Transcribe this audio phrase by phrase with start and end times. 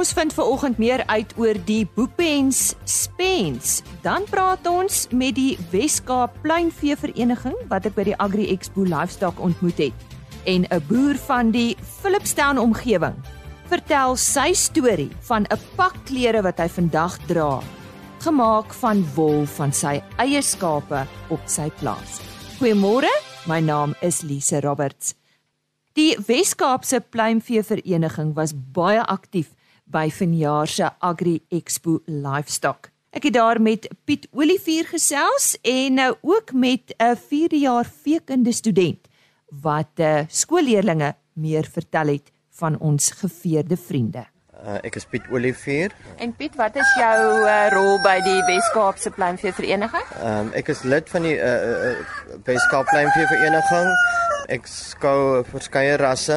[0.00, 3.82] Ons vind ver oggend meer uit oor die Boepens Spens.
[4.00, 9.42] Dan praat ons met die Weskaap Pluimvee Vereniging wat ek by die Agri Expo Livestock
[9.44, 10.06] ontmoet het
[10.48, 13.12] en 'n boer van die Philipstown omgewing
[13.68, 17.60] vertel sy storie van 'n pak klere wat hy vandag dra,
[18.24, 22.20] gemaak van wol van sy eie skape op sy plaas.
[22.58, 23.12] Goeiemôre,
[23.46, 25.14] my naam is Lise Roberts.
[25.92, 29.59] Die Weskaapse Pluimvee Vereniging was baie aktief
[29.90, 32.90] by vanjaar se Agri Expo Livestock.
[33.10, 38.52] Ek het daar met Piet Olivier gesels en nou ook met 'n 4de jaar veekunde
[38.52, 39.08] student
[39.62, 44.26] wat uh, skoolleerlinge meer vertel het van ons geveerde vriende.
[44.64, 45.92] Uh, ek is Piet Olivier.
[46.20, 50.04] En Piet, wat is jou uh, rol by die Weskaapse Pluimvee Vereniging?
[50.20, 51.54] Um, ek is lid van die uh,
[51.90, 51.94] uh,
[52.44, 53.88] Weskaap Pluimvee Vereniging.
[54.52, 56.36] Ek skou verskeie rasse.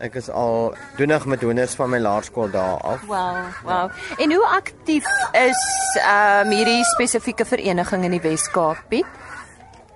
[0.00, 3.02] Ek is al doenig met honders van my laerskool daar af.
[3.04, 3.90] Wow, wow.
[4.16, 5.64] En hoe aktief is
[6.00, 9.18] ehm um, hierdie spesifieke vereniging in die Wes-Kaap, Piet?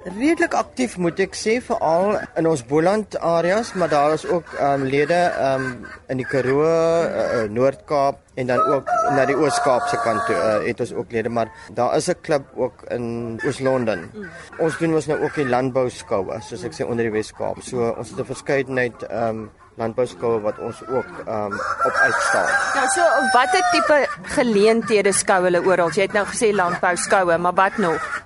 [0.05, 4.83] Redelik aktief moet ek sê veral in ons Boland areas, maar daar is ook ehm
[4.83, 9.39] um, lede ehm um, in die Karoo, uh, uh, Noord-Kaap en dan ook na die
[9.41, 12.85] Oos-Kaap se kant toe uh, het ons ook lede, maar daar is 'n klub ook
[12.93, 14.11] in Oos-London.
[14.13, 14.29] Mm.
[14.59, 17.63] Ons doen ons nou ook die landbou skoue, soos ek sê onder die Wes-Kaap.
[17.63, 21.55] So ons het 'n verskeidenheid ehm um, landbouskoue wat ons ook um
[21.87, 22.51] op uitstaan.
[22.75, 23.99] Ja, so watter tipe
[24.37, 25.91] geleenthede skou hulle oral?
[25.95, 28.23] Jy het nou gesê landbouskoue, maar wat nog?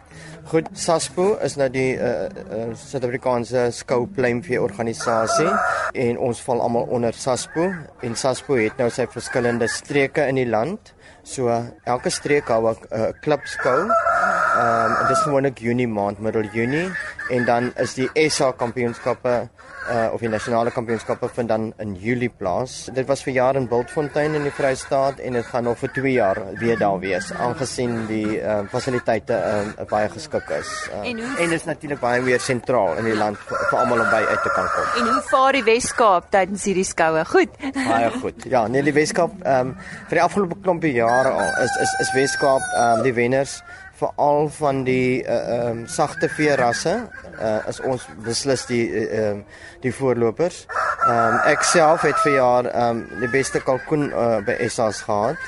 [0.49, 5.51] Goed, SASPO is nou die uh, uh, Suid-Afrikaanse skou pluimvee organisasie
[5.93, 7.67] en ons val almal onder SASPO
[8.09, 10.95] en SASPO het nou sy verskillende streke in die land.
[11.21, 11.53] So
[11.85, 13.91] elke streek hou 'n uh, klipskou.
[13.93, 16.89] Ehm um, dit is gewoonlik Junie maand, middel Junie
[17.29, 19.48] en dan is die SA kampioenskappe
[19.89, 22.89] uh of die nasionale kampioenskappe vind dan in Julie plaas.
[22.93, 26.12] Dit was vir jaar in Bultfontein in die Vrystaat en dit gaan nog vir 2
[26.12, 29.39] jaar weer daar wees aangesien die uh fasiliteite
[29.78, 30.72] uh baie geskik is.
[30.93, 34.05] Uh, en hoe en is natuurlik baie weer sentraal in die land vir, vir almal
[34.05, 34.93] om by uit te kan kom.
[35.03, 37.25] En hoe vaar die Wes-Kaap tydens hierdie skoue?
[37.25, 37.59] Goed.
[37.75, 38.45] baie goed.
[38.45, 39.77] Ja, nee, die Wes-Kaap ehm um,
[40.09, 43.60] vir die afgelope klompie jare al is is is Wes-Kaap ehm um, die wenners
[43.98, 46.94] veral van die uh, um sagte vee rasse
[47.41, 50.64] uh, is ons beslis die ehm uh, die voorlopers.
[51.06, 55.03] Ehm um, ek self het vir jaar ehm um, die beste kalkoen uh, by SA's
[55.06, 55.38] gehad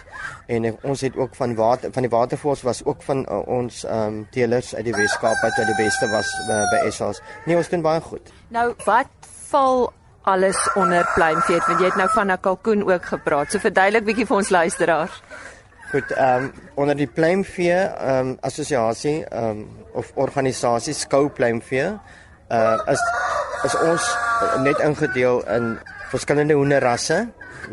[0.46, 3.84] en ek, ons het ook van water van die watervoors was ook van uh, ons
[3.84, 7.22] ehm um, teelers uit die Weskaap wat die beste was uh, by SA's.
[7.46, 8.34] Nee, ons doen baie goed.
[8.48, 9.92] Nou wat val
[10.30, 13.50] alles onder pluimvee want jy het nou van 'n kalkoen ook gepraat.
[13.50, 15.22] So verduidelik bietjie vir ons luisteraars.
[15.90, 19.62] Goed, ehm um, onder die pluimvee ehm um, assosiasie ehm um,
[19.92, 21.88] of organisasie skou pluimvee
[22.50, 23.02] uh is
[23.64, 24.06] is ons
[24.62, 25.66] net ingedeel in
[26.12, 27.18] verskillende hoenderrasse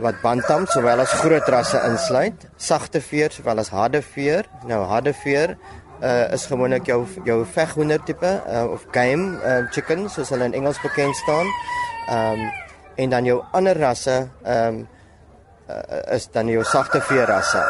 [0.01, 4.49] wat bantam sowel as groot rasse insluit, sagte veer sowel as harde veer.
[4.65, 5.57] Nou harde veer
[6.01, 10.57] uh is gewoonlik jou jou veghoender tipe uh, of game uh, chicken soos hulle in
[10.57, 11.45] Engels bekend staan.
[12.09, 12.51] Ehm um,
[12.97, 14.85] en dan jou ander rasse ehm um,
[15.69, 17.63] uh, is dan jou sagte veerrasse.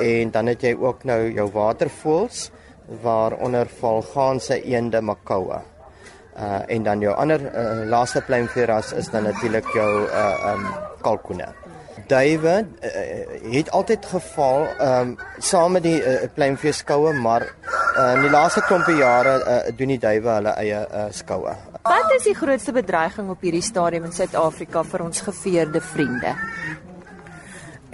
[0.00, 2.50] En dan het jy ook nou jou watervoëls
[3.02, 5.60] waaronder val gaanse eende makoue.
[6.34, 10.66] Uh en dan jou ander uh, laaste pluimveeras is dan natuurlik jou uh um
[11.02, 11.46] kalkoene.
[12.06, 17.46] Duwe uh, het altyd geval um saam met die uh, pluimveeskoue, maar
[17.96, 21.54] uh, in die laaste klompie jare uh, doen die duwe hulle eie uh, skoue.
[21.84, 26.34] Wat is die grootste bedreiging op hierdie stadium in Suid-Afrika vir ons geveerde vriende?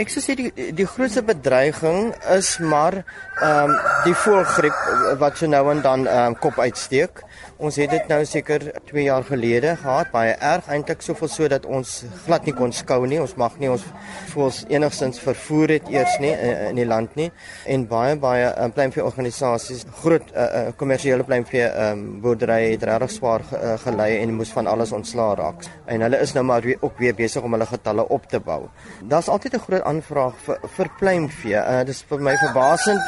[0.01, 3.75] Ek sou sê die die grootste bedreiging is maar ehm um,
[4.07, 4.79] die voëlgriep
[5.21, 7.21] wat so nou en dan ehm um, kop uitsteek.
[7.61, 11.67] Ons het dit nou seker 2 jaar gelede gehad, baie erg eintlik soveel so dat
[11.69, 13.19] ons glad nie kon skou nie.
[13.21, 13.85] Ons mag nie ons
[14.33, 17.29] voels enigstens vervoer het eers nie in, in die land nie.
[17.69, 20.33] En baie baie um, pluimvee organisasies, groot
[20.81, 24.71] kommersiële uh, uh, pluimvee um, boerderye het regtig swaar ge, uh, gelei en moes van
[24.71, 25.69] alles ontslaa raak.
[25.87, 28.63] En hulle is nou maar weer, ook weer besig om hulle getalle op te bou.
[29.03, 31.61] Daar's altyd 'n groot aanvraag vir vir pluimvee.
[31.61, 33.05] Uh, dit is vir my verbasend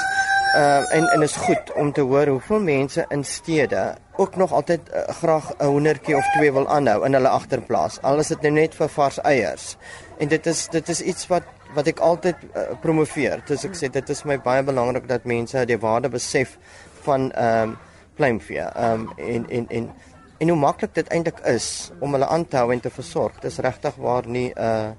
[0.57, 4.81] uh, en en is goed om te hoor hoeveel mense in stede ook nog altyd
[4.89, 8.01] uh, graag 'n hoendertjie of twee wil aanhou in hulle agterplaas.
[8.03, 9.77] Al is dit nou net vir vars eiers.
[10.19, 11.43] En dit is dit is iets wat
[11.75, 13.43] wat ek altyd uh, promoveer.
[13.47, 16.59] Dus ek sê dit is my baie belangrik dat mense die waarde besef
[17.03, 17.79] van ehm um,
[18.15, 18.61] pluimvee.
[18.61, 19.91] Ehm um, en en en
[20.39, 23.41] en hoe maklik dit eintlik is om hulle aan te hou en te versorg.
[23.41, 24.91] Dis regtig waar nie 'n uh,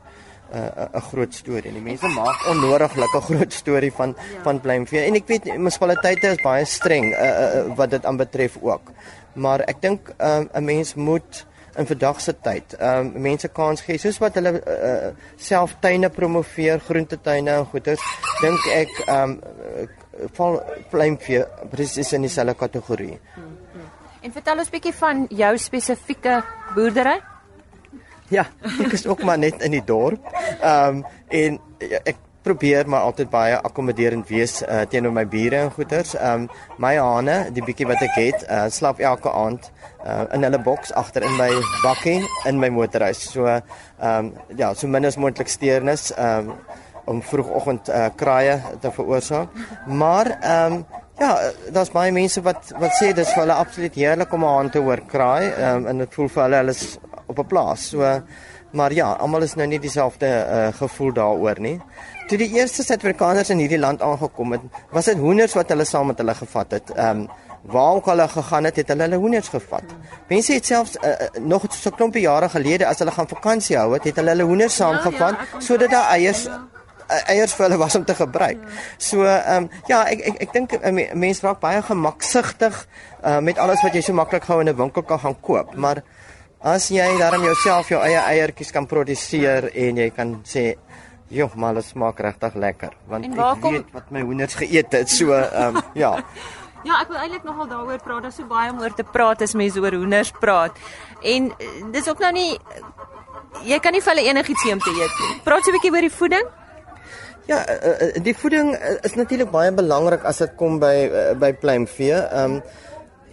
[0.53, 1.71] 'n 'n groot storie.
[1.73, 4.41] Die mense maak onnodiglik 'n groot storie van ja.
[4.43, 5.05] van pluimvee.
[5.05, 8.91] En ek weet munisipaliteite is baie streng uh, uh, wat dit aanbetref ook.
[9.33, 11.45] Maar ek dink 'n uh, mens moet
[11.75, 12.75] in vandag se tyd.
[12.77, 18.01] Ehm um, mense kans gee soos wat hulle uh, self tuine promoveer, groentetuine en goeders.
[18.41, 19.89] Dink ek ehm um,
[20.37, 20.61] val
[20.91, 23.19] pluimvee presies in dieselfde kategorie.
[23.33, 23.87] Hmm, hmm.
[24.21, 26.43] En vertel ons bietjie van jou spesifieke
[26.75, 27.32] boerdery.
[28.33, 28.47] Ja,
[28.81, 30.21] ek is ook maar net in die dorp.
[30.61, 31.03] Ehm um,
[31.33, 36.15] en ja, ek probeer maar altyd baie akkommoderend wees uh, teenoor my bure en goeters.
[36.17, 39.69] Ehm um, my hane, die bietjie wat ek het, uh, slaap elke aand
[40.05, 41.51] uh, in hulle boks agter in my
[41.83, 42.19] bakkie
[42.49, 43.21] in my motorhuis.
[43.29, 43.61] So ehm
[44.01, 46.57] um, ja, so min as moontlik steurnis ehm um,
[47.05, 49.63] om vroegoggend uh, kraaie te veroorsaak.
[49.87, 50.85] Maar ehm um,
[51.19, 54.69] ja, daar's baie mense wat wat sê dis vir hulle absoluut heerlik om 'n haan
[54.69, 57.89] te hoor kraai ehm um, en dit voel vir hulle hulle is op 'n plaas.
[57.89, 58.21] So
[58.73, 61.79] maar ja, almal is nou nie dieselfde uh, gevoel daaroor nie.
[62.27, 64.61] Toe die eerste Suid-Afrikaners in hierdie land aangekom het,
[64.91, 66.93] was dit hoenders wat hulle saam met hulle gevat het.
[66.95, 67.27] Ehm um,
[67.63, 69.83] waar ook hulle gegaan het, het hulle hulle hoenders gevat.
[70.27, 73.93] Mense het selfs uh, nog so 'n klompie jare gelede as hulle gaan vakansie hou
[73.93, 76.49] het, het hulle hulle hoenders saamgevat ja, ja, sodat daar eiers
[77.33, 78.61] eiers vir hulle was om te gebruik.
[78.97, 80.77] So ehm um, ja, ek ek ek dink
[81.13, 82.85] mense raak baie gemaksigtig
[83.23, 86.03] uh, met alles wat jy so maklik gou in 'n winkel kan gaan koop, maar
[86.61, 90.75] as jy daarom jouself jou eie eiertjies kan produseer en jy kan sê
[91.33, 93.73] Joh, maar dit smaak regtig lekker want ek kom...
[93.73, 95.09] weet wat my hoenders geëet het.
[95.09, 96.17] So ehm um, ja.
[96.83, 98.25] Ja, ek wil eintlik nogal daaroor praat.
[98.25, 100.75] Daar's so baie om oor te praat as mense oor hoenders praat.
[101.23, 102.59] En eh, dis ook nou nie
[103.63, 105.39] jy kan nie vir hulle enigiets gee om te eet nie.
[105.45, 106.45] Praat so 'n bietjie oor die voeding.
[107.45, 108.71] Ja, uh, die voeding
[109.03, 110.95] is natuurlik baie belangrik as dit kom by
[111.39, 112.15] by pluimvee.
[112.15, 112.61] Ehm um,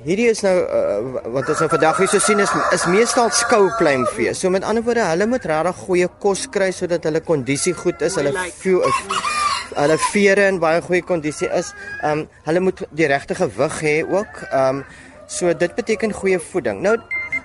[0.01, 4.33] hierdie is nou uh, wat ons nou vandag hier so sien is is meestal skoupluimvee.
[4.35, 8.17] So met ander woorde, hulle moet regtig goeie kos kry sodat hulle kondisie goed is.
[8.19, 8.99] Hulle vee is
[9.77, 11.71] hulle vere in baie goeie kondisie is.
[12.01, 14.43] Ehm um, hulle moet die regte gewig hê ook.
[14.51, 14.85] Ehm um,
[15.31, 16.83] so dit beteken goeie voeding.
[16.83, 16.97] Nou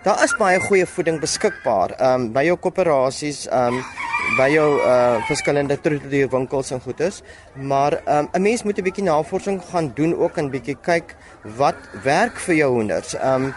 [0.03, 4.04] daar is baie goeie voeding beskikbaar ehm um, by jou koöperasies ehm um,
[4.37, 7.21] by jou uh verskillende troetelwinkels en goeders.
[7.53, 11.15] Maar um, 'n mens moet 'n bietjie navorsing gaan doen ook en bietjie kyk
[11.57, 13.15] wat werk vir jou honders.
[13.21, 13.53] Um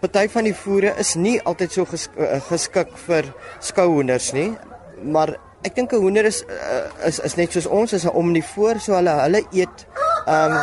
[0.00, 3.24] party van die voere is nie altyd so ges, uh, geskik vir
[3.60, 4.56] skouhonders nie,
[5.02, 8.80] maar ek dink 'n hoender is uh, is is net soos ons is 'n omnivoor,
[8.80, 9.86] so hulle hulle eet
[10.26, 10.56] um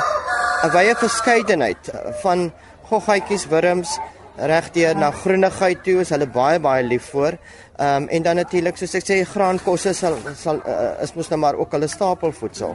[0.63, 1.91] 'n wye verskeidenheid
[2.23, 2.51] van
[2.89, 3.99] goggaatjies, wurms,
[4.37, 7.37] regdeur na groenigheid toe is hulle baie baie lief vir.
[7.77, 11.37] Ehm um, en dan natuurlik soos ek sê graankosse sal sal uh, is mos nou
[11.39, 12.73] maar ook hulle stapelvoedsel.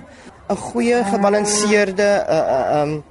[0.48, 3.02] 'n Goeie gebalanseerde uh uh um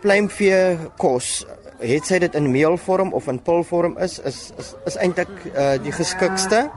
[0.00, 1.44] pluimvee kos
[1.78, 5.92] het sy dit in meelvorm of in pulvorm is is is, is eintlik uh, die
[5.92, 6.70] geskikste.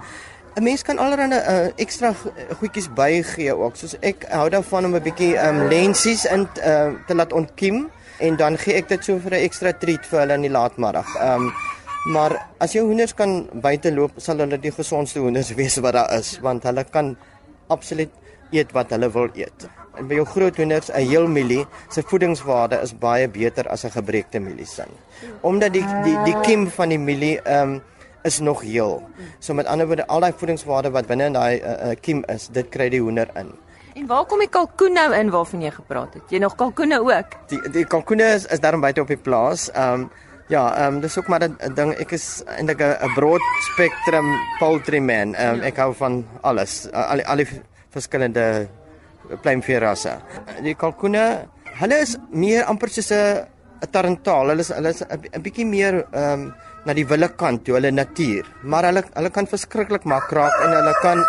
[0.56, 2.14] 'n Mens kan allerlei uh, ekstra
[2.60, 3.76] goedjies bygee ook.
[3.76, 7.90] Soos ek hou daarvan om 'n bietjie um lensies in uh, te laat ontkiem
[8.20, 11.16] en dan gee ek dit so vir 'n ekstra treat vir hulle in die laatmiddag.
[11.16, 11.54] Ehm um,
[12.06, 16.14] maar as jou hoenders kan buite loop, sal hulle die gesondste hoenders wees wat daar
[16.18, 17.16] is, want hulle kan
[17.68, 18.12] absoluut
[18.52, 19.68] eet wat hulle wil eet.
[20.00, 23.92] En by jou groot hoenders, 'n heel mielie, se voedingswaarde is baie beter as 'n
[23.92, 24.90] gebreekte mieliesin.
[25.42, 27.82] Omdat die die die kiem van die mielie ehm um,
[28.24, 29.04] is nog heel.
[29.40, 32.48] So met ander woorde, al daai voedingswaarde wat binne in daai uh, uh, kiem is,
[32.52, 33.52] dit kry die hoender in.
[33.96, 36.24] En waar kom die kalkoen nou in waarvan jy gepraat het?
[36.30, 37.36] Jy nog kalkoene ook?
[37.48, 39.72] Die die kalkoene is is daarom buite op die plaas.
[39.72, 40.10] Ehm um,
[40.50, 41.94] ja, ehm um, dis ook maar 'n ding.
[42.00, 43.42] Ek is eintlik 'n broad
[43.74, 44.28] spectrum
[44.60, 45.36] poultry man.
[45.36, 45.68] Ehm um, ja.
[45.68, 46.92] ek hou van alles.
[46.92, 47.48] Al al die
[47.90, 48.68] verskillende
[49.42, 50.18] pluimvee rasse.
[50.64, 51.46] Die kalkoene,
[51.80, 53.46] hulle is meer amper soos 'n
[53.82, 54.50] 'n tarantaal.
[54.50, 56.54] Hulle is hulle is 'n bietjie meer ehm um,
[56.86, 58.46] na die wille kant toe, hulle natuur.
[58.64, 61.24] Maar hulle hulle kan verskriklik maak raak en hulle kan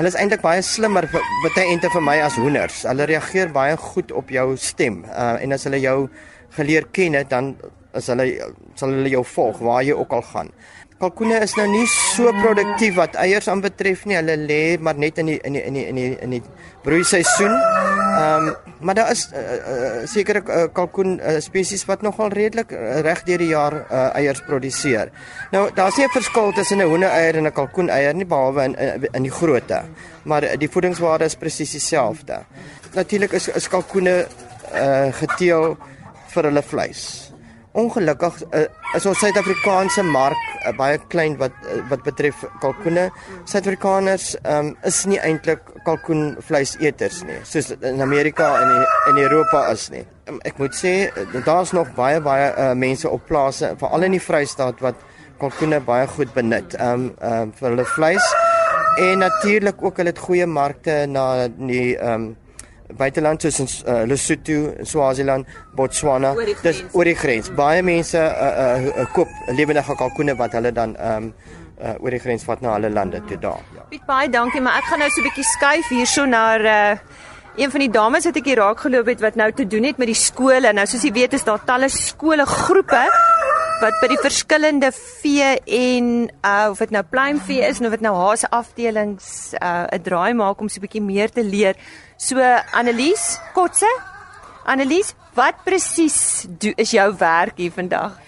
[0.00, 2.84] Hulle is eintlik baie slimmer baie ente vir my as hoenders.
[2.88, 5.04] Hulle reageer baie goed op jou stem.
[5.04, 6.08] Uh en as hulle jou
[6.56, 7.56] geleer ken het, dan
[7.94, 8.26] is hulle
[8.74, 10.52] sal hulle jou volg waar jy ook al gaan
[11.00, 14.18] kalkoene is nou nie so produktief wat eiers aanbetref nie.
[14.18, 16.42] Hulle lê maar net in die in die in die in die in die
[16.84, 17.54] broeiseisoen.
[17.54, 22.72] Ehm um, maar daar is uh, uh, sekere uh, kalkoen uh, spesies wat nogal redelik
[22.72, 25.12] uh, reg deur die jaar uh, eiers produseer.
[25.52, 29.08] Nou daar's nie 'n verskil tussen 'n hoendereier en 'n kalkoeneier nie behalwe in in,
[29.12, 29.82] in die grootte.
[30.24, 32.44] Maar uh, die voedingswaarde is presies dieselfde.
[32.94, 34.26] Natuurlik is is kalkoene
[34.74, 35.76] uh, geteel
[36.28, 37.29] vir hulle vleis.
[37.72, 38.64] Ongelukkig uh,
[38.98, 43.04] is ons Suid-Afrikaanse mark uh, baie klein wat uh, wat betref kalkoene.
[43.46, 49.86] Suid-Afrikaners um, is nie eintlik kalkoenvleiseters nie, soos in Amerika en in, in Europa is
[49.94, 50.02] nie.
[50.26, 50.94] Um, ek moet sê
[51.46, 54.98] daar's nog baie baie uh, mense op plase, veral in die Vrystaat wat
[55.40, 58.26] kalkoene baie goed benut um, um vir hulle vleis
[58.98, 62.32] en natuurlik ook hulle het goeie markte na die um
[62.98, 67.50] buiteland soos in uh, Lesotho, Swaziland, Botswana, dis oor die grens.
[67.56, 71.32] Baie mense uh, uh, uh, koop lewendige kalkoene wat hulle dan ehm um,
[71.80, 73.64] uh, oor die grens vat na hulle lande toe daar.
[73.76, 73.86] Ja.
[73.90, 76.98] Piet baie dankie, maar ek gaan nou so 'n bietjie skuif hierso na uh
[77.56, 79.98] een van die dames wat ek hier raak geloop het wat nou te doen het
[79.98, 80.72] met die skole.
[80.72, 83.02] Nou soos jy weet is daar talle skole groepe
[83.80, 86.08] wat by die verskillende vee en
[86.44, 90.60] uh of dit nou pluimvee is of dit nou haase afdelings uh 'n draai maak
[90.60, 91.74] om so 'n bietjie meer te leer.
[92.16, 92.36] So
[92.72, 93.88] Annelies Kotse.
[94.64, 96.46] Annelies, wat presies
[96.76, 98.20] is jou werk hier vandag?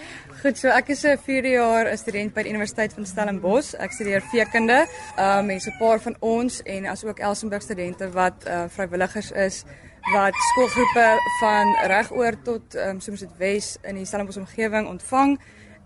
[0.43, 3.75] Goed, so ek is 'n 4 jaar student by die Universiteit van Stellenbosch.
[3.75, 4.87] Ek studeer veekunde.
[5.19, 9.65] Um en so 'n paar van ons en asook Elsenburg studente wat uh, vrywilligers is
[10.11, 15.37] wat skoolgroepe van regoor tot um soos dit Wes in die Stellenbosch omgewing ontvang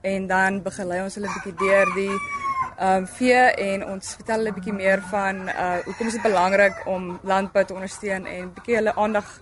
[0.00, 2.16] en dan begelei ons hulle 'n bietjie deur die
[2.80, 6.86] um vee en ons vertel hulle 'n bietjie meer van uh hoekom is dit belangrik
[6.86, 9.40] om landbou te ondersteun en bietjie hulle aandag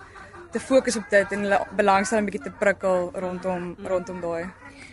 [0.51, 4.51] te fokus op dit en hulle belangstelling bietjie te prikkel rondom rondom daai.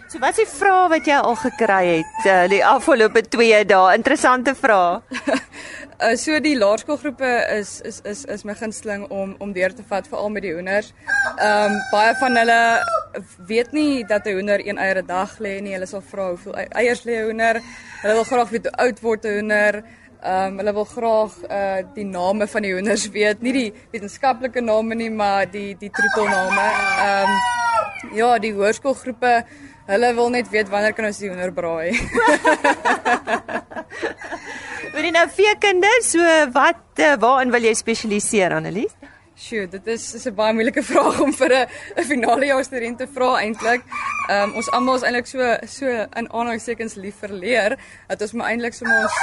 [0.07, 3.93] So wat is die vrae wat jy al gekry het uh, die afgelope 2 dae?
[3.95, 5.01] Interessante vrae.
[6.01, 10.07] uh, so die laerskoolgroepe is is is is my gunsteling om om deur te vat
[10.09, 10.91] veral met die hoenders.
[11.37, 12.61] Ehm um, baie van hulle
[13.47, 15.73] weet nie dat 'n hoender een eier 'n dag lê nie.
[15.73, 17.61] Hulle sal vra hoeveel eiers lê 'n hoender.
[18.01, 19.83] Hulle wil graag weet hoe oud word 'n hoender.
[20.23, 24.61] Ehm um, hulle wil graag uh die name van die hoenders weet, nie die wetenskaplike
[24.61, 26.67] name nie, maar die die troetelname.
[27.07, 29.45] Ehm um, ja, die hoërskoolgroepe
[29.91, 31.91] Hulle wil net weet wanneer kan ons die hoender braai.
[35.01, 38.91] Wil jy nou vier kinders, so wat uh, waarin wil jy spesialiseer Annelies?
[39.33, 41.65] Sjoe, dit is is 'n baie moeilike vraag om vir 'n
[41.97, 43.81] 'n finale jaar student te vra eintlik.
[44.29, 47.77] Ehm um, ons almal is eintlik so so in aanhalingstekens lief vir leer
[48.09, 49.17] dat ons maar eintlik sommer ons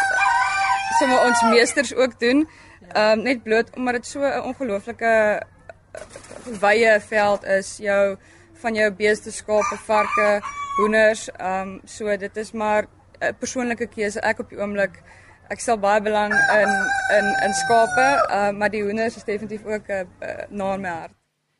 [0.98, 2.48] sommer ons meesters ook doen.
[2.94, 5.42] Ehm um, net bloot omdat dit so 'n ongelooflike
[6.60, 7.76] wye veld is.
[7.76, 8.16] Jou
[8.62, 10.42] van jou beeste, skape, varke,
[10.78, 11.30] hoenders.
[11.38, 12.88] Ehm um, so dit is maar
[13.20, 14.20] 'n persoonlike keuse.
[14.20, 15.02] Ek op die oomblik
[15.52, 16.72] ek stel baie belang in
[17.18, 20.88] in in skape, uh, maar die hoenders is definitief ook 'n uh, uh, na my
[20.88, 21.14] hart.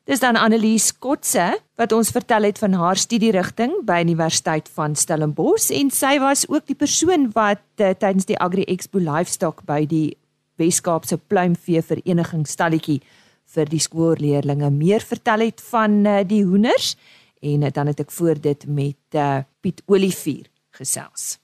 [0.09, 5.69] Dis dan Annelies Kotse wat ons vertel het van haar studierigting by Universiteit van Stellenbosch
[5.69, 10.17] en sy was ook die persoon wat uh, tydens die Agri Expo Livestock by die
[10.57, 13.01] Weskaapse Pluimvee Vereniging stalletjie
[13.53, 16.95] vir die skoolleerlinge meer vertel het van uh, die hoenders
[17.41, 21.37] en uh, dan het ek voor dit met uh, Piet Olivier gesels.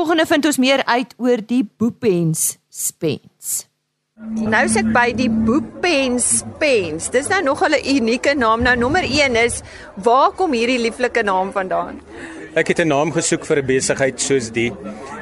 [0.00, 3.66] Volgende vind ons meer uit oor die Boepens spens.
[4.32, 7.10] Nou sê ek by die Boepens spens.
[7.12, 8.62] Dis nou nog 'n unieke naam.
[8.64, 9.60] Nou nommer 1 is
[9.96, 12.00] waar kom hierdie lieflike naam vandaan?
[12.54, 14.72] Ek het 'n naam gesoek vir 'n besigheid soos die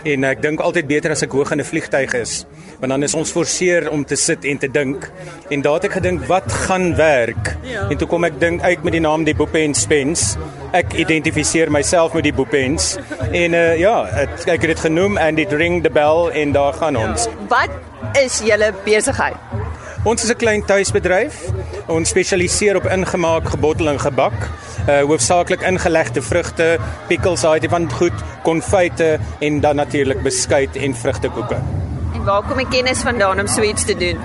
[0.05, 2.47] en ek dink altyd beter as ek hoog in 'n vliegtyg is
[2.79, 5.11] want dan is ons forceer om te sit en te dink.
[5.51, 7.57] En daar het ek gedink wat gaan werk?
[7.63, 7.89] Ja.
[7.91, 10.37] En toe kom ek dink uit met die naam die Boepens Spens.
[10.73, 12.97] Ek identifiseer myself met die Boepens
[13.33, 16.73] en uh, ja, het, ek het dit genoem and it ring the bell en daar
[16.79, 17.27] gaan ons.
[17.49, 17.71] Wat
[18.23, 19.37] is julle besigheid?
[20.05, 21.51] Ons is 'n klein tuisbedryf.
[21.89, 24.35] Ons spesialiseer op ingemaak, gebottel en gebak.
[24.89, 26.67] Uh hoofsaaklik ingelegde vrugte,
[27.09, 31.57] pickles, daai van goed, konfyte en dan natuurlik beskuit en vrugtekoeke.
[32.15, 34.21] En waar kom die kennis vandaan om so iets te doen?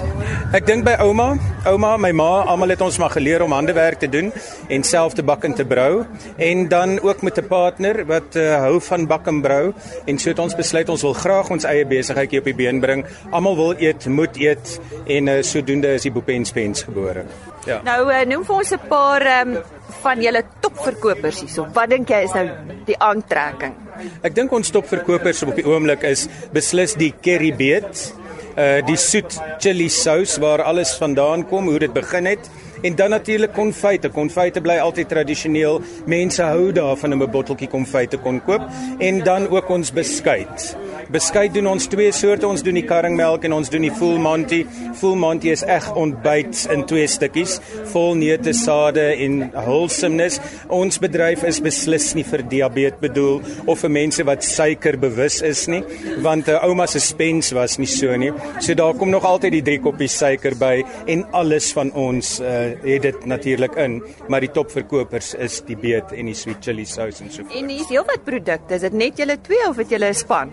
[0.52, 1.38] Ek dink by ouma,
[1.70, 4.34] ouma, my ma, almal het ons maar geleer om handewerk te doen
[4.68, 6.04] en self te bak en te brou
[6.36, 9.74] en dan ook met 'n partner wat uh, hou van bak en brou
[10.06, 13.06] en so het ons besluit ons wil graag ons eie besigheidjie op die been bring.
[13.32, 17.24] Almal wil eet, moet eet en uh, sodoende is die Boepenspens gebore.
[17.68, 17.80] Ja.
[17.86, 19.58] Nou uh, noem vir ons 'n paar um,
[20.02, 21.68] van julle topverkopers hierso.
[21.74, 22.48] Wat dink jy is nou
[22.88, 23.76] die aantrekking?
[24.24, 28.12] Ek dink ons topverkopers op die oomblik is beslis die curry beet,
[28.58, 32.50] uh die soet chili sous waar alles vandaan kom, hoe dit begin het
[32.84, 34.12] en dan natuurlik konfyte.
[34.14, 35.82] Konfyte bly altyd tradisioneel.
[36.06, 38.62] Mense hou daarvan om 'n botteltjie konfyte kon koop
[39.00, 40.76] en dan ook ons beskuit.
[41.12, 42.48] Beskuit doen ons twee soorte.
[42.48, 44.66] Ons doen die karringmelk en ons doen die full monty.
[45.00, 47.60] Full monty is eg ontbyt in twee stukkies,
[47.92, 50.40] vol neute, sade en wholesomeness.
[50.74, 55.68] Ons bedryf is beslis nie vir diabetes bedoel of vir mense wat suiker bewus is
[55.68, 55.84] nie,
[56.22, 58.32] want 'n uh, ouma se spens was nie so nie.
[58.60, 62.73] So daar kom nog altyd die drie koppies suiker by en alles van ons uh,
[62.84, 67.24] het dit natuurlik in, maar die topverkopers is die beet en die sweet chili sauce
[67.24, 67.56] en so voort.
[67.60, 68.74] En hier's heelwat produkte.
[68.76, 70.52] Is dit net julle twee of het julle 'n span?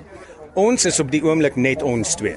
[0.54, 2.36] Ons is op die oomblik net ons twee.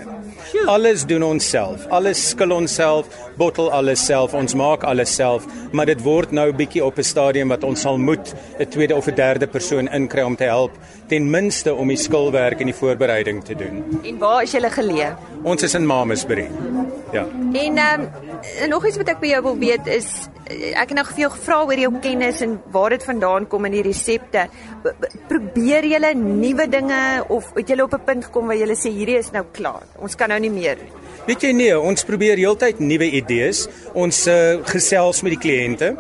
[0.70, 1.88] Alles doen ons self.
[1.90, 3.08] Alles skil ons self.
[3.38, 7.50] Bottel alles self, ons maak alles self, maar dit word nou bietjie op 'n stadium
[7.50, 10.72] wat ons sal moet 'n tweede of 'n derde persoon inkry om te help
[11.08, 13.84] ten minste om die skilwerk en die voorbereiding te doen.
[14.04, 15.16] En waar is julle geleë?
[15.44, 16.48] Ons is in Mamasbury.
[17.12, 17.26] Ja.
[17.54, 20.08] En ehm um, nog iets wat ek by jou wil weet is
[20.74, 23.78] ek het nou vir jou gevra oor jou kennis en waar dit vandaan kom in
[23.78, 24.48] die resepte.
[25.30, 27.00] Probeer julle nuwe dinge
[27.30, 29.84] of het julle op 'n punt gekom waar julle sê hierdie is nou klaar.
[30.00, 30.78] Ons kan nou nie meer
[31.24, 33.62] Weet jy nee, ons probeer heeltyd nuwe idees.
[33.96, 35.94] Ons uh, gesels met die kliënte.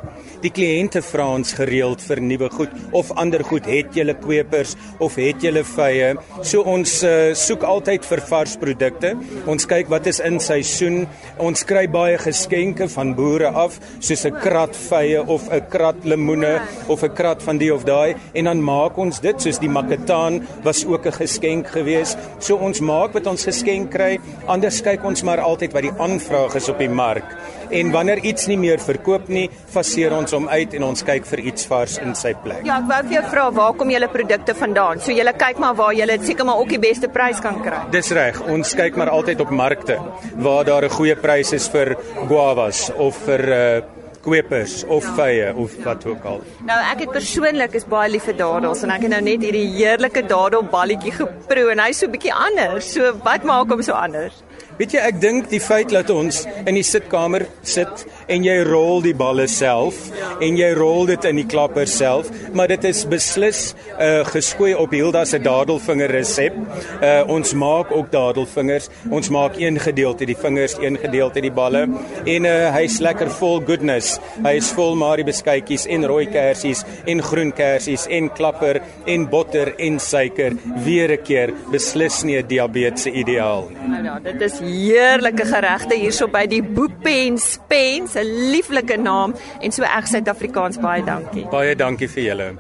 [0.43, 3.63] Die kliënte vra ons gereeld vir nuwe goed of ander goed.
[3.63, 6.09] Het julle kwepers of het julle vye?
[6.43, 9.13] So ons uh, soek altyd vir vars produkte.
[9.47, 11.05] Ons kyk wat is in seisoen.
[11.39, 16.59] Ons kry baie geskenke van boere af, soos 'n krat vye of 'n krat lemoene
[16.89, 20.43] of 'n krat van die of daai en dan maak ons dit soos die makataan
[20.63, 22.17] was ook 'n geskenk geweest.
[22.39, 24.19] So ons maak wat ons geskenk kry.
[24.47, 27.31] Anders kyk ons maar altyd wat die aanvraag is op die mark.
[27.71, 31.43] En wanneer iets nie meer verkoop nie, faseer ons hom uit en ons kyk vir
[31.51, 32.65] iets vars in sy plek.
[32.67, 35.01] Ja, ek wou vir jou vra waar kom julle produkte vandaan?
[35.03, 37.81] So julle kyk maar waar julle seker maar ook die beste prys kan kry.
[37.95, 38.39] Dis reg.
[38.53, 39.99] Ons kyk maar altyd op markte
[40.35, 41.95] waar daar 'n goeie prys is vir
[42.27, 43.81] guavas of vir uh
[44.23, 46.41] kwepers of vye of wat ook al.
[46.67, 49.65] Nou ek het persoonlik is baie lief vir dadels en ek het nou net hierdie
[49.75, 52.93] heerlike dadelballetjie geproe en hy's so bietjie anders.
[52.95, 54.39] So wat maak hom so anders?
[54.83, 58.99] Weet jy, ek dink die feit dat ons in die sitkamer sit en jy rol
[58.99, 60.09] die balle self
[60.43, 64.73] en jy rol dit in die klapper self, maar dit is beslis 'n uh, geskoei
[64.75, 66.57] op Hilda se dadelvinger resep.
[66.99, 68.89] Uh, ons maak ook dadelvingers.
[69.09, 71.87] Ons maak een gedeelte die vingers, een gedeelte die balle
[72.25, 74.19] en uh, hy's lekker vol goodness.
[74.43, 79.75] Hy is vol Marie beskuitjies en rooi kersies en groen kersies en klapper en botter
[79.79, 80.51] en suiker.
[80.83, 83.89] Weer 'n keer beslis nie 'n diabetes ideaal nie.
[83.93, 89.71] Nou ja, dit is heerlike geregte hierso by die Boepen Spens, 'n lieflike naam en
[89.71, 91.45] so erg Suid-Afrikaans baie dankie.
[91.49, 92.57] Baie dankie vir julle.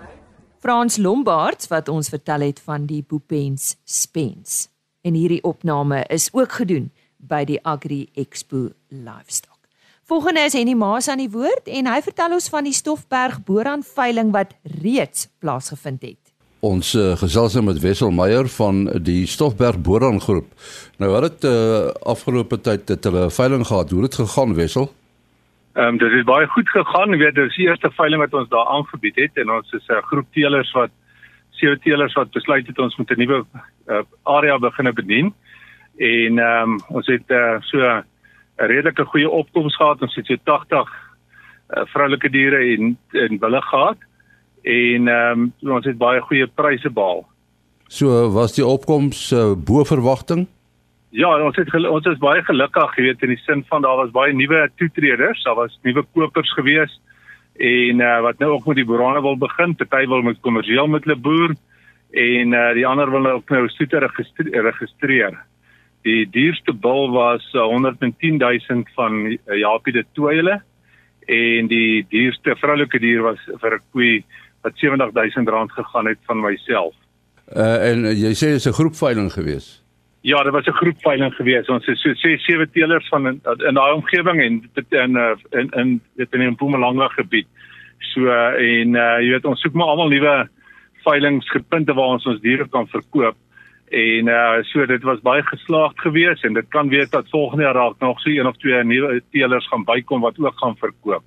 [0.59, 4.69] Frans Lombaards wat ons vertel het van die Boepens Spens.
[5.01, 9.59] En hierdie opname is ook gedoen by die Agri Expo Livestock.
[10.03, 13.83] Volgende is Henny Maas aan die woord en hy vertel ons van die Stofberg booraan
[13.83, 16.22] veiling wat reeds plaasgevind het.
[16.63, 20.45] Ons uh, gesels nou met Wessel Meyer van die Stofberg Boran groep.
[20.95, 23.89] Nou wat het uh, afgelope tyd het hulle 'n veiling gehad.
[23.91, 24.87] Hoe het dit gegaan Wessel?
[25.75, 27.11] Ehm um, dit het baie goed gegaan.
[27.11, 29.87] Jy weet, dit is die eerste veiling wat ons daar aangebied het en ons is
[29.87, 30.91] 'n uh, groep teelers wat
[31.51, 33.45] sewe teelers wat besluit het ons moet 'n nuwe
[33.87, 35.33] uh, area begine bedien.
[35.97, 38.03] En ehm um, ons het uh, so 'n
[38.55, 40.01] redelike goeie opkoms gehad.
[40.01, 40.89] Ons het so 80
[41.69, 43.97] uh, vroulike diere en en bulle gehad
[44.63, 47.25] en ehm um, ons het baie goeie pryse behaal.
[47.87, 50.47] So was die opkoms uh, bo verwagting?
[51.13, 54.13] Ja, ons het ons is baie gelukkig, jy weet, in die sin van daar was
[54.15, 56.95] baie nuwe toetreders, daar was nuwe kopers gewees
[57.61, 61.05] en uh, wat nou ook met die boerane wil begin, party wil met kommersieel met
[61.05, 61.53] hulle boer
[62.17, 65.37] en uh, die ander wil ook nou soete registreer, registreer.
[66.03, 70.61] Die duurste bil was uh, 110 000 van uh, Japie de Toile
[71.29, 74.23] en die duurste vroulike dier was vir 'n koei
[74.63, 76.95] wat 70 000 rand gegaan het van myself.
[77.53, 79.83] Uh, en uh, jy sê dit is 'n groepveiling geweest.
[80.23, 81.69] Ja, dit was 'n groep veiling geweest.
[81.69, 85.17] Ons het so sê sewe teelers van in, in daai omgewing en in
[85.51, 87.47] in in dit in 'n Mpumalanga gebied.
[87.99, 90.49] So uh, en uh, jy weet ons soek maar almal nuwe
[91.03, 93.35] veilingspunte waar ons ons diere kan verkoop.
[93.91, 97.75] En uh so dit was baie geslaagd geweest en dit kan wees dat volgende jaar
[97.75, 101.23] raak nog so een of twee nuwe teelers gaan bykom wat ook gaan verkoop.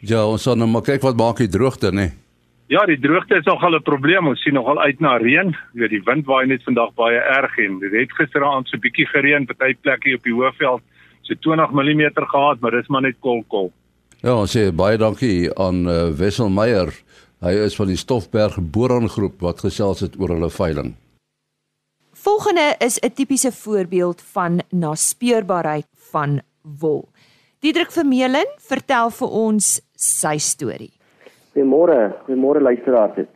[0.00, 1.94] Ja, ons sal nou maar kyk wat maak die droogte, né?
[1.94, 2.27] Nee?
[2.68, 4.26] Ja, die droogte is nogal 'n probleem.
[4.28, 5.56] Ons sien nogal uit na reën.
[5.72, 8.80] Jy weet die wind waai net vandag baie erg en dit het gisteraand so 'n
[8.80, 10.82] bietjie gereën party plekke op die Hoëveld.
[11.22, 13.72] So 20 mm gehad, maar dis maar net kolkol.
[14.20, 16.92] Ja, ons sê baie dankie aan uh, Wessel Meyer.
[17.40, 20.94] Hy is van die Stofberg Boran groep wat gesels het oor hulle veiling.
[22.12, 27.08] Volgende is 'n tipiese voorbeeld van naspeurbaarheid van wol.
[27.60, 30.97] Diedrik Vermeulen vertel vir ons sy storie.
[31.58, 33.26] Goeiemôre, goeiemôre luisteraars.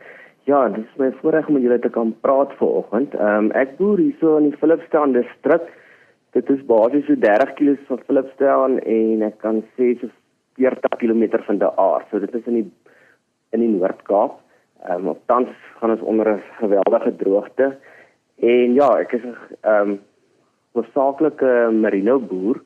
[0.47, 3.15] Ja, dit is my voorreg om met julle te kan praat vanoggend.
[3.19, 5.65] Ehm um, ek boer hierso in die Philipstown distrik.
[6.31, 10.07] Dit is basies so 30 km van Philipstown en ek kan sê so
[10.55, 12.07] 40 km van daar.
[12.11, 12.65] So dit is in die
[13.51, 14.39] in die Noord-Kaap.
[14.87, 17.73] Ehm um, tans gaan ons onder 'n geweldige droogte.
[18.39, 19.99] En ja, ek is 'n ehm um,
[20.71, 22.63] oorsaaklike merino boer.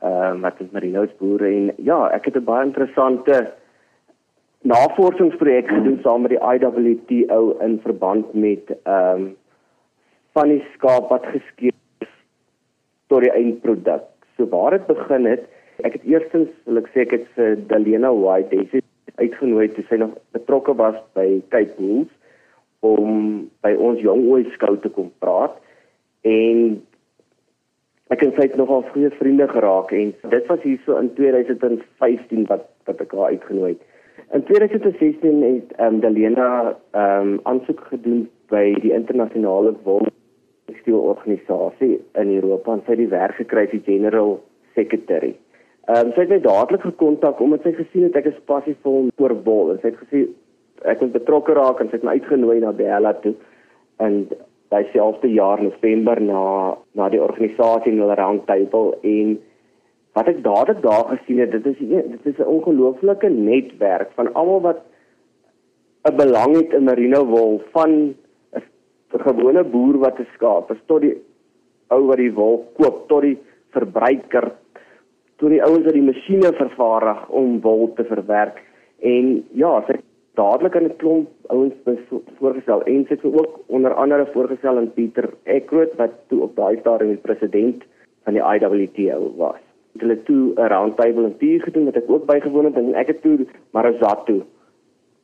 [0.00, 3.59] Ehm um, wat is merino's boere en ja, ek het 'n baie interessante
[4.62, 9.30] navorsingsprojek gedoen saam met die IWTO in verband met ehm um,
[10.32, 12.10] van die skaap wat geskeur is
[13.10, 14.04] tot die eindproduk.
[14.36, 15.48] So waar dit begin het,
[15.84, 18.82] Ek het eerstens wil ek sê ek het vir Dalena White Daisy
[19.20, 22.10] uitgenooi toe sy nog betrokke was by Cape Bulls
[22.84, 23.16] om
[23.64, 25.56] by ons jong ooi skou te kom praat
[26.28, 26.80] en
[28.12, 32.68] ek en sy het nogal goeie vriende geraak en dit was hierso in 2015 wat
[32.88, 33.82] wat ek haar uitgenooi het.
[34.32, 42.34] In 2016 het ehm um, Dalena ehm um, aansoek gedoen by die internasionale wolfsteelorganisasie in
[42.34, 44.40] Europa en sy het die werk gekry as general
[44.74, 45.32] secretary.
[45.88, 49.34] Ehm um, sy het my dadelik gekontak omdat sy gesien het ek is passievol oor
[49.48, 50.18] wol en sy het gesê
[50.94, 53.34] ek moet betrokke raak en sy het my uitgenooi na Bella toe
[53.98, 54.14] en
[54.70, 56.42] dieselfde jaar November na
[56.94, 59.38] na die organisasie in hulle roundtable en
[60.18, 64.60] wat ek dadelik daar gesien het, dit is dit is 'n ongelooflike netwerk van almal
[64.60, 64.80] wat
[66.08, 68.14] 'n belang het in merino wol van
[69.12, 71.16] 'n gewone boer wat 'n skaap, tot die
[71.88, 73.38] ou wat die wol koop, tot die
[73.70, 74.52] verbruiker,
[75.36, 78.62] tot die ouens wat die masjiene vervaardig om wol te verwerk.
[78.98, 80.02] En ja, ek
[80.34, 81.74] dadelik aan 'n klomp ouens
[82.38, 86.78] voorgestel en sy het ook onder andere voorgestel aan Pieter Ekroot wat toe op daai
[86.80, 87.82] stadium die president
[88.24, 92.64] van die IWTO was hulle toe 'n roundtable in Pier gedoen wat ek ook bygewoon
[92.64, 94.42] het en ek het toe Marazatu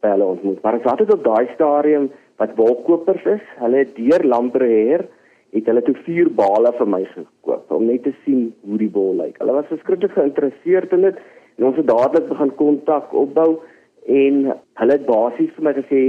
[0.01, 0.63] by hulle ontmoet.
[0.63, 5.07] Marazatu het op daai stadium wat wolkopers is, hulle het deur Lampreer
[5.53, 9.15] het hulle toe vier bale vir my gekoop om net te sien hoe die wol
[9.17, 9.39] lyk.
[9.39, 11.21] Hulle was verskriklik geïnteresseerd in dit
[11.57, 13.61] en ons het dadelik begin kontak opbou
[14.07, 14.43] en
[14.81, 16.01] hulle het basies vir my gesê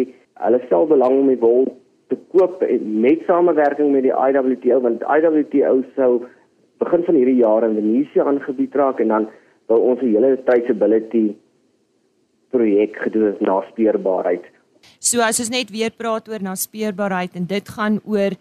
[0.46, 1.70] hulle stel belang om die wol
[2.12, 6.12] te koop met samewerking met die IWTO want IWTO sou
[6.80, 9.30] begin van hierdie jaar in Indonesië aangebied raak en dan
[9.68, 11.36] wil ons 'n hele traceability
[12.50, 14.46] projek gedoen na speurbaarheid.
[15.00, 18.32] So as ons net weer praat oor na speurbaarheid en dit gaan oor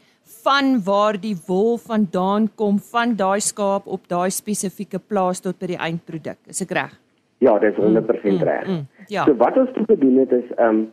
[0.44, 5.66] van waar die wol vandaan kom van daai skaap op daai spesifieke plaas tot by
[5.66, 6.38] die eindproduk.
[6.46, 6.94] Is ek reg?
[7.38, 8.66] Ja, dit is 100% mm, reg.
[8.66, 9.24] Mm, mm, ja.
[9.24, 10.86] So wat ons toe gedoen het is ehm um,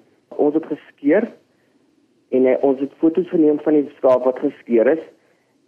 [0.44, 1.28] ons het geskeur
[2.34, 5.04] en uh, ons het foto's geneem van die skaap wat geskeur is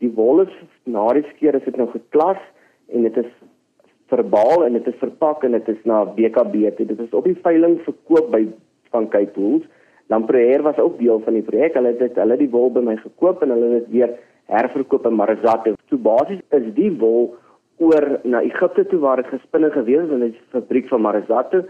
[0.06, 0.54] die wol is
[0.86, 2.42] na die skeer is dit nou geklas
[2.94, 3.32] en dit is
[4.14, 6.86] verbaal en dit is verpak en dit is na BKB toe.
[6.92, 8.44] Dit is op die veiling verkoop by
[8.94, 9.66] van Cape Tools.
[10.14, 11.74] Lampreer was ook deel van die projek.
[11.74, 14.14] Hulle het dit hulle die wol by my gekoop en hulle het dit weer
[14.54, 15.74] herverkoop in Marazate.
[15.90, 17.34] So basies is die wol
[17.82, 21.66] oor na Egipte toe waar dit gespinne gewees het in die fabriek van Marazate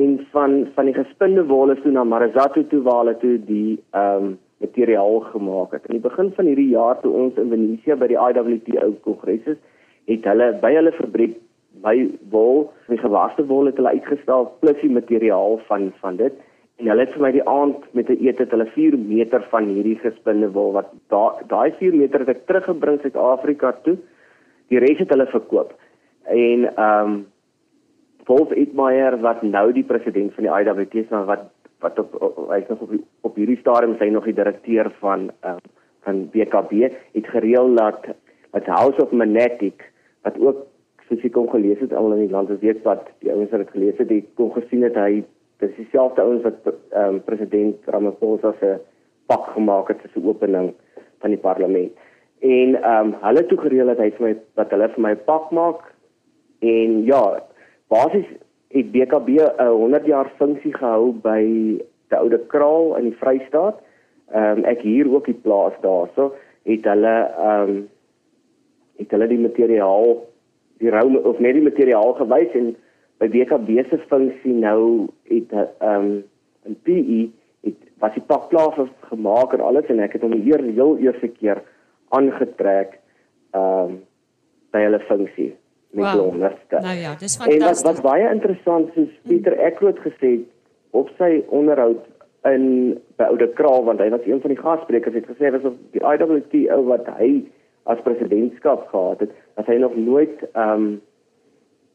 [0.00, 3.82] en van van die gespinde wol is toe na Marazate toe waar hulle toe die
[3.90, 5.86] ehm um, materiaal gemaak het.
[5.90, 9.60] In die begin van hierdie jaar toe ons in Venesië by die IWTO kongres is,
[10.10, 11.36] het hulle by hulle fabriek
[11.82, 11.96] by
[12.30, 16.40] wol, die gewaste wol het hulle uitgestal plus die materiaal van van dit
[16.82, 19.68] en hulle het vir my die aand met 'n eet het hulle 4 meter van
[19.68, 20.90] hierdie gespinde wol wat
[21.48, 23.96] daai 4 meter het ek teruggebring Suid-Afrika toe.
[24.68, 25.74] Die res het hulle verkoop.
[26.24, 27.26] En ehm um,
[28.26, 31.50] Wolf Eetmeyer wat nou die president van die IWT is, maar wat
[31.82, 32.16] wat op
[32.50, 32.92] hy's nog op
[33.28, 35.56] op hierdie stadium sy nog die direkteur van uh,
[36.06, 38.06] van BKB het gereël dat
[38.52, 39.84] dat House of Magnetic
[40.22, 40.66] wat ook
[41.08, 43.74] soos ek kon gelees het al in die land weet wat die ouens wat dit
[43.76, 45.22] gelees het die kon gesien het hy
[45.62, 48.78] dis dieselfde ouens wat um, president Ramaphosa se
[49.30, 50.72] pak gemaak het as 'n opening
[51.20, 51.92] van die parlement.
[52.40, 55.50] En ehm um, hulle toe gereël dat hy vir my dat hulle vir my pak
[55.50, 55.82] maak.
[56.58, 57.42] En ja
[57.88, 58.26] basies
[58.72, 61.42] het BKB 'n 100 jaar funksie gehou by
[62.08, 63.80] die oude kraal in die Vrystaat.
[64.32, 66.32] Ehm um, ek hier ook die plaas daarso
[66.62, 67.88] het hulle ehm um,
[68.96, 70.14] het hulle die materiaal
[70.78, 72.74] die rou of net die materiaal gewys en
[73.22, 76.24] by BKB se funksie nou het ehm um,
[76.66, 77.30] 'n PE
[77.66, 81.28] het was die pak klaar gemaak en alles en ek het hom hier heel eerste
[81.28, 81.62] keer
[82.08, 82.98] aangetrek
[83.50, 84.00] ehm um,
[84.72, 85.52] by hulle funksie
[85.92, 86.24] met wow.
[86.24, 86.80] Lonnerste.
[86.80, 87.62] Nou ja, dis fantasties.
[87.62, 90.38] En wat wat baie interessant is, Pieter Ekroot gesê
[90.90, 92.04] op sy onderhoud
[92.48, 92.64] in
[93.20, 96.02] by Oude Kraal want hy was een van die gassprekers het gesê was of die
[96.02, 96.56] IWT
[96.88, 97.30] wat hy
[97.90, 100.92] as presidentskap gehad het, dat hy nog nooit ehm um,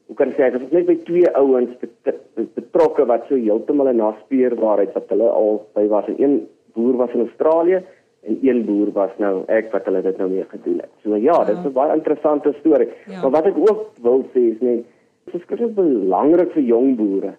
[0.08, 1.74] hoe kan ek sê, dit is net by twee ouens
[2.56, 6.36] betrokke wat so heeltemal 'n naspeurbaarheid wat hulle al by was en een
[6.76, 7.82] boer was in Australië
[8.28, 10.92] en een boer was nou ek wat hulle dit nou mee gedoen het.
[11.04, 12.90] So ja, dit is 'n baie interessante storie.
[13.08, 13.22] Ja.
[13.22, 14.86] Maar wat ek ook wil sê is net
[15.26, 17.34] dit is skrikkelik belangrik vir jong boere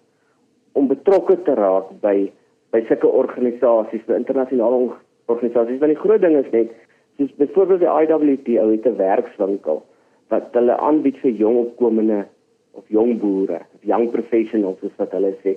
[0.73, 2.33] om betrokke te raak by
[2.71, 4.93] by sulke organisasies, by internasionale
[5.27, 5.79] organisasies.
[5.81, 6.71] Want die groot ding is net
[7.17, 9.83] soos byvoorbeeld die IWT het 'n werkswinkel
[10.29, 12.27] wat hulle aanbied vir jong opkomende
[12.73, 15.57] of jong boere, of young professionals soos wat hulle sê.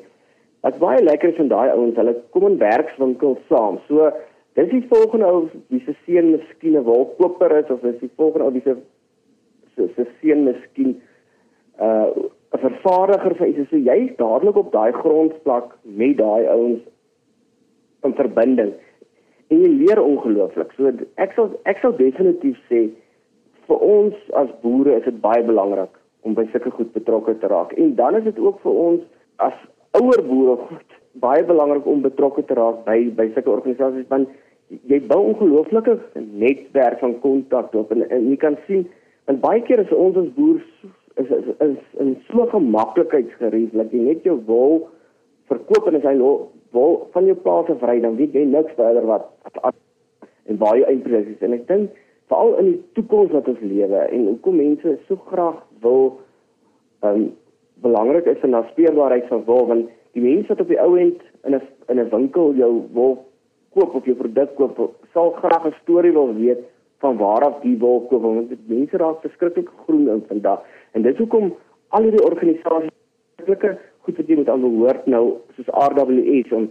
[0.61, 3.79] Wat baie lekker is van daai ouens, hulle kom in werkswinkels saam.
[3.87, 4.11] So
[4.59, 8.45] Dis die volgende ou wie se seun miskien 'n wolkoper is of is die volgende
[8.45, 8.75] ou wie se
[9.95, 11.01] se seun miskien
[11.79, 12.11] uh
[12.53, 16.81] 'n vervaardiger van iets so jy's dadelik op daai grondvlak met daai ouens
[18.03, 18.73] in verbinding
[19.51, 20.71] en jy leer ongelooflik.
[20.75, 22.89] So ek sal ek sal definitief sê
[23.67, 25.95] vir ons as boere is dit baie belangrik
[26.27, 27.71] om by sulke goed betrokke te raak.
[27.73, 29.01] En dan is dit ook vir ons
[29.47, 29.57] as
[29.99, 34.29] ouer boere goed baie belangrik om betrokke te raak by by sulke organisasies want
[34.89, 38.87] jy bou ongelooflike netwerk van kontak op en, en jy kan sien
[39.29, 40.61] want baie keer is ons as boer
[41.19, 44.87] is is, is in so gemaklikheidsgerief dat jy net jou wol
[45.51, 46.15] verkoop en as hy
[46.75, 49.27] wol van jou plaas af ry dan weet jy niks verder wat,
[49.59, 49.75] wat
[50.49, 51.43] en waar jy eintlik is.
[51.45, 51.97] En ek dink
[52.31, 56.13] veral in die toekoms wat ons lewe en hoekom mense so graag wil
[57.07, 57.31] um
[57.83, 61.55] belangrik is in naspeurbaarheid van wol want die mense wat op die ou end in
[61.55, 63.17] 'n in 'n winkel jou wol
[63.75, 64.79] koop of jou produk koop
[65.13, 66.61] sal graag 'n storie wil weet
[67.03, 70.59] van waar af die wol kom want dit mense raak verskriklik groen in vandag
[70.93, 71.53] en dis hoekom
[71.89, 72.97] al hierdie organisasies
[73.37, 76.69] werklike goed wat jy moet aanbehoort nou soos RWS om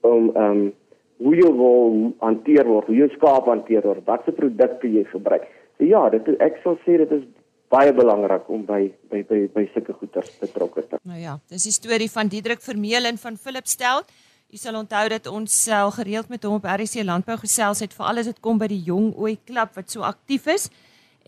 [0.00, 0.72] om ehm um,
[1.18, 5.84] hoe jy wil hanteer word hoe jou skaap hanteer word watse produkte jy gebruik so
[5.84, 7.24] ja dit ek sal sê dit is
[7.72, 8.80] baie belangrik om by
[9.12, 11.00] by by by sulke goeders betrokke te.
[11.08, 14.08] Nou ja, dis die storie van Diedrik Vermeulen van Philip Stout.
[14.48, 18.06] Jy sal onthou dat ons sel gereeld met hom op RC Landbou gesels het vir
[18.08, 20.70] alles wat kom by die jong ooi klub wat so aktief is.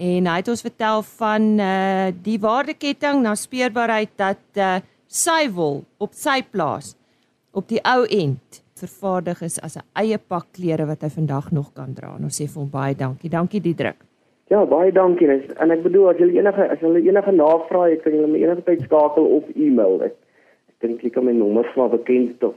[0.01, 5.83] En hy het ons vertel van uh die waardeketting na speurbaarheid dat uh sy wol
[6.01, 6.95] op sy plaas
[7.53, 11.75] op die ou end vervaardig is as 'n eie pak klere wat hy vandag nog
[11.75, 12.17] kan dra.
[12.17, 13.29] Ons sê vir hom baie dankie.
[13.29, 14.01] Dankie Diedrik.
[14.49, 15.29] Ja, baie dankie.
[15.61, 18.65] En ek bedoel as jy enige as jy enige navrae het, kan jy my enige
[18.65, 20.01] tyd skakel of e-mail.
[20.09, 20.17] Ek,
[20.73, 22.57] ek dink jy kan my nommer swaar bekend of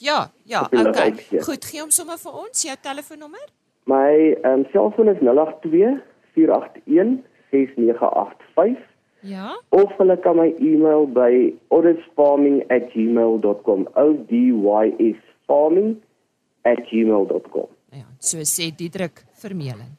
[0.00, 1.12] Ja, ja, okay.
[1.44, 3.46] Goed, gee hom sommer vir ons jou telefoonnommer.
[3.90, 6.00] My ehm um, selfoon is 082
[6.34, 8.76] 481 6985.
[9.20, 9.60] Ja.
[9.68, 13.88] Of hulle kan my e-mail by odysfarming@gmail.com.
[13.94, 17.66] O D Y S farming@gmail.com.
[17.92, 19.98] Ja, so sê Diedrik Vermeulen.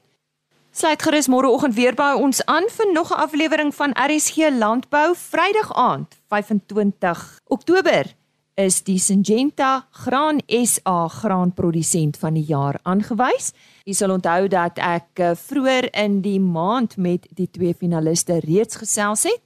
[0.72, 5.74] Sluit gerus môreoggend weer by ons aan vir nog 'n aflewering van RSG Landbou Vrydag
[5.74, 8.06] aand 25 Oktober
[8.66, 13.52] is die Syngenta Graan SA graanprodusent van die jaar aangewys.
[13.86, 18.82] Jy sal onthou dat ek eh, vroeër in die maand met die twee finaliste reeds
[18.82, 19.42] gesels het,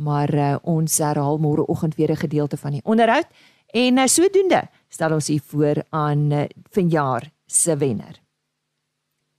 [0.00, 3.26] maar uh, ons herhaal môreoggend weer 'n gedeelte van die onderhoud
[3.74, 8.22] en uh, sodoende stel ons u voor aan uh, vanjaar se wenner.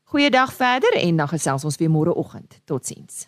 [0.04, 2.62] Goeiedag verder en dan gesels ons weer môreoggend.
[2.65, 3.28] Totsiens.